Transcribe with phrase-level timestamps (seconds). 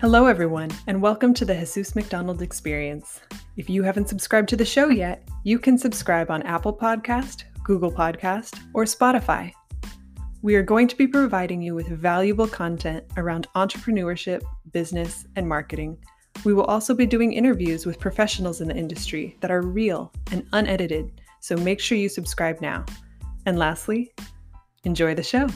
[0.00, 3.20] Hello, everyone, and welcome to the Jesus McDonald Experience.
[3.56, 7.90] If you haven't subscribed to the show yet, you can subscribe on Apple Podcast, Google
[7.90, 9.50] Podcast, or Spotify.
[10.40, 14.42] We are going to be providing you with valuable content around entrepreneurship,
[14.72, 15.98] business, and marketing.
[16.44, 20.46] We will also be doing interviews with professionals in the industry that are real and
[20.52, 22.86] unedited, so make sure you subscribe now.
[23.46, 24.12] And lastly,
[24.84, 25.48] enjoy the show.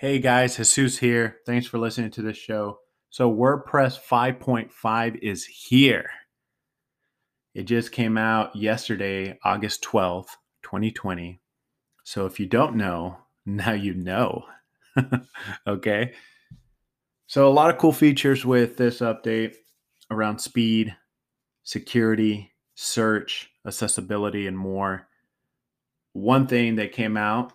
[0.00, 1.38] Hey guys, Jesus here.
[1.44, 2.78] Thanks for listening to this show.
[3.10, 6.08] So, WordPress 5.5 is here.
[7.52, 10.28] It just came out yesterday, August 12th,
[10.62, 11.40] 2020.
[12.04, 13.16] So, if you don't know,
[13.46, 14.44] now you know.
[15.66, 16.12] okay.
[17.26, 19.56] So, a lot of cool features with this update
[20.12, 20.94] around speed,
[21.64, 25.08] security, search, accessibility, and more.
[26.12, 27.52] One thing that came out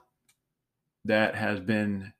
[1.05, 2.11] that has been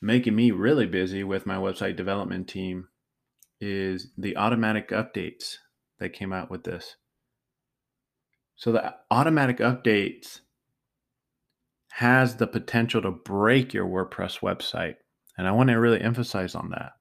[0.00, 2.88] making me really busy with my website development team
[3.60, 5.56] is the automatic updates
[5.98, 6.96] that came out with this.
[8.56, 10.40] So the automatic updates
[11.92, 14.96] has the potential to break your WordPress website.
[15.36, 16.92] And I want to really emphasize on that.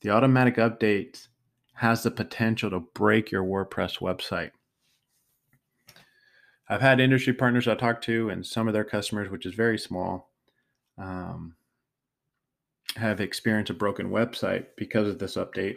[0.00, 1.28] The automatic updates
[1.74, 4.50] has the potential to break your WordPress website.
[6.68, 9.78] I've had industry partners I talk to and some of their customers, which is very
[9.78, 10.32] small,
[10.98, 11.54] um,
[12.96, 15.76] have experienced a broken website because of this update.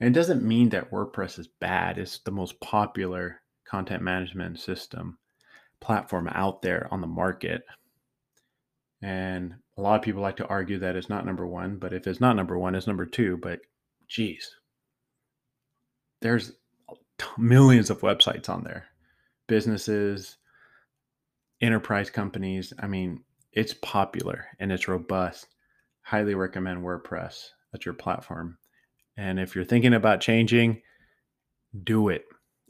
[0.00, 1.98] And it doesn't mean that WordPress is bad.
[1.98, 5.18] It's the most popular content management system
[5.80, 7.62] platform out there on the market.
[9.02, 12.06] And a lot of people like to argue that it's not number one, but if
[12.06, 13.38] it's not number one, it's number two.
[13.38, 13.60] But
[14.08, 14.50] geez,
[16.20, 16.52] there's
[17.38, 18.86] millions of websites on there,
[19.46, 20.36] businesses,
[21.60, 22.72] enterprise companies.
[22.78, 25.46] I mean, it's popular and it's robust
[26.06, 28.56] highly recommend WordPress as your platform.
[29.16, 30.82] And if you're thinking about changing,
[31.82, 32.24] do it.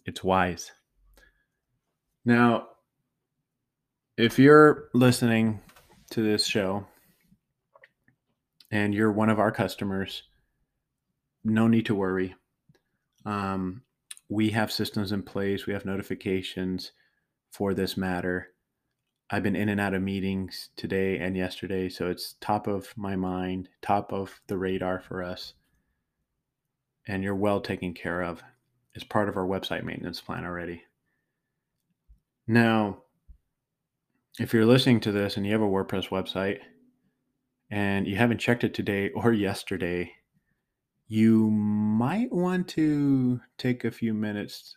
[0.06, 0.72] It's wise.
[2.24, 2.68] Now,
[4.16, 5.60] if you're listening
[6.12, 6.86] to this show
[8.70, 10.22] and you're one of our customers,
[11.44, 12.34] no need to worry.
[13.26, 13.82] Um,
[14.30, 16.92] we have systems in place, we have notifications
[17.52, 18.48] for this matter.
[19.28, 23.16] I've been in and out of meetings today and yesterday, so it's top of my
[23.16, 25.54] mind, top of the radar for us.
[27.08, 28.42] And you're well taken care of.
[28.94, 30.84] It's part of our website maintenance plan already.
[32.46, 33.02] Now,
[34.38, 36.60] if you're listening to this and you have a WordPress website
[37.68, 40.12] and you haven't checked it today or yesterday,
[41.08, 44.74] you might want to take a few minutes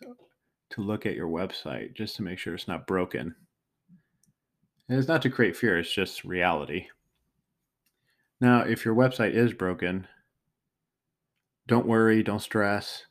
[0.70, 3.34] to look at your website just to make sure it's not broken.
[4.90, 6.88] And it's not to create fear, it's just reality.
[8.40, 10.08] Now, if your website is broken,
[11.68, 13.04] don't worry, don't stress.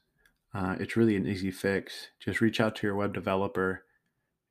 [0.53, 2.09] Uh, it's really an easy fix.
[2.19, 3.85] Just reach out to your web developer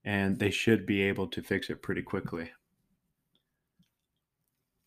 [0.06, 2.50] and they should be able to fix it pretty quickly.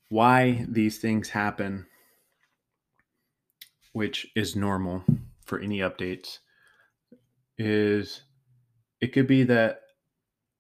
[0.10, 1.86] Why these things happen,
[3.92, 5.04] which is normal
[5.46, 6.40] for any updates,
[7.60, 8.24] is
[9.00, 9.82] it could be that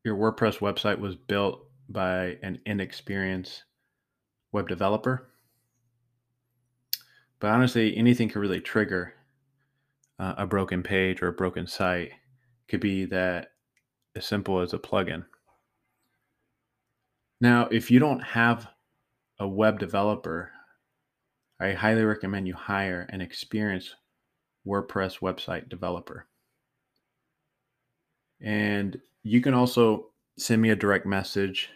[0.03, 3.63] your WordPress website was built by an inexperienced
[4.51, 5.29] web developer.
[7.39, 9.13] But honestly, anything could really trigger
[10.19, 12.09] uh, a broken page or a broken site.
[12.09, 13.53] It could be that
[14.15, 15.25] as simple as a plugin.
[17.39, 18.67] Now, if you don't have
[19.39, 20.51] a web developer,
[21.59, 23.95] I highly recommend you hire an experienced
[24.67, 26.27] WordPress website developer.
[28.39, 31.69] And you can also send me a direct message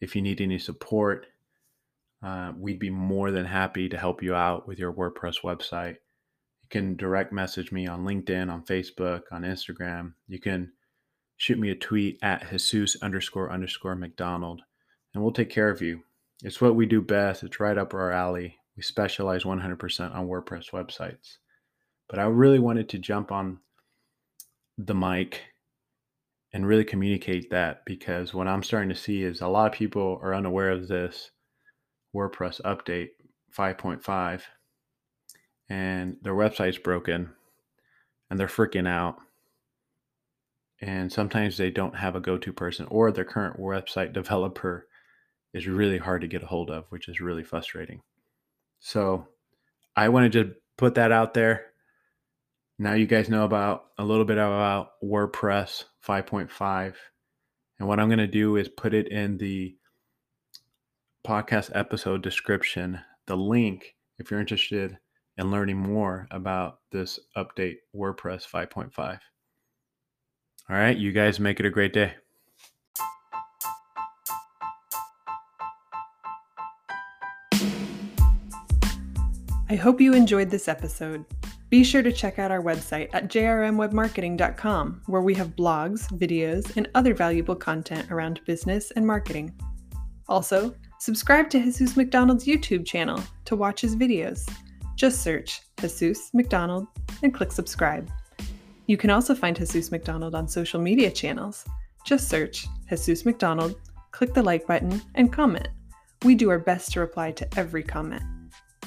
[0.00, 1.26] if you need any support,
[2.22, 5.96] uh, we'd be more than happy to help you out with your WordPress website.
[6.62, 10.14] You can direct message me on LinkedIn, on Facebook, on Instagram.
[10.26, 10.72] You can
[11.36, 14.62] shoot me a tweet at Jesus underscore underscore McDonald,
[15.14, 16.02] and we'll take care of you.
[16.42, 17.42] It's what we do best.
[17.42, 18.56] It's right up our alley.
[18.76, 21.36] We specialize 100% on WordPress websites.
[22.08, 23.58] But I really wanted to jump on
[24.78, 25.42] the mic
[26.52, 30.18] and really communicate that because what I'm starting to see is a lot of people
[30.22, 31.30] are unaware of this
[32.14, 33.08] WordPress update
[33.56, 34.42] 5.5
[35.68, 37.30] and their website's broken
[38.30, 39.16] and they're freaking out.
[40.80, 44.86] And sometimes they don't have a go to person or their current website developer
[45.52, 48.02] is really hard to get a hold of, which is really frustrating.
[48.78, 49.28] So
[49.96, 51.66] I want to just put that out there
[52.78, 56.94] now you guys know about a little bit about WordPress 5.5.
[57.78, 59.76] And what I'm going to do is put it in the
[61.26, 64.98] podcast episode description the link if you're interested
[65.36, 69.18] in learning more about this update WordPress 5.5.
[70.68, 72.14] All right, you guys make it a great day.
[79.68, 81.24] I hope you enjoyed this episode.
[81.68, 86.88] Be sure to check out our website at jrmwebmarketing.com, where we have blogs, videos, and
[86.94, 89.52] other valuable content around business and marketing.
[90.28, 94.48] Also, subscribe to Jesus McDonald's YouTube channel to watch his videos.
[94.94, 96.86] Just search Jesus McDonald
[97.24, 98.08] and click subscribe.
[98.86, 101.64] You can also find Jesus McDonald on social media channels.
[102.04, 103.74] Just search Jesus McDonald,
[104.12, 105.68] click the like button, and comment.
[106.22, 108.22] We do our best to reply to every comment.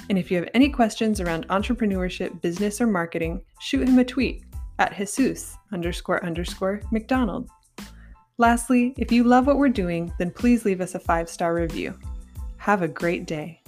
[0.09, 4.43] And if you have any questions around entrepreneurship, business, or marketing, shoot him a tweet
[4.79, 7.49] at Jesus underscore underscore McDonald.
[8.37, 11.93] Lastly, if you love what we're doing, then please leave us a five star review.
[12.57, 13.58] Have a great day.